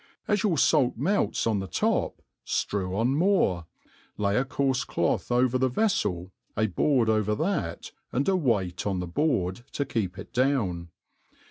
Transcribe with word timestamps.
As 0.27 0.41
your 0.41 0.57
fait 0.57 0.97
melts 0.97 1.45
Qti 1.45 1.59
the 1.59 1.67
top, 1.67 2.23
firew 2.43 2.95
on 2.97 3.09
more, 3.15 3.67
lay 4.17 4.35
a 4.35 4.43
coarfe 4.43 4.87
9loth 4.87 5.29
over 5.29 5.59
the 5.59 5.69
vefTel, 5.69 6.31
a 6.57 6.65
board 6.65 7.07
over 7.07 7.35
that, 7.35 7.91
and 8.11 8.27
a 8.27 8.35
weight 8.35 8.87
on 8.87 8.99
the 8.99 9.05
board 9.05 9.63
to 9.73 9.85
keep 9.85 10.17
it 10.17 10.33
down. 10.33 10.89